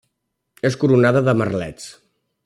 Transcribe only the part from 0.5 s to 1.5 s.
És coronada de